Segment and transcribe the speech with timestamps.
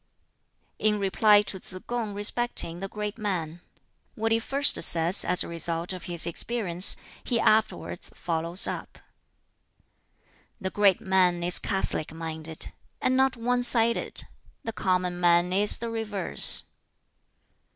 [0.79, 3.61] In reply to Tsz kung respecting the great man:
[4.15, 8.97] "What he first says, as a result of his experience, he afterwards follows up.
[10.59, 14.23] "The great man is catholic minded, and not one sided.
[14.63, 16.63] The common man is the reverse.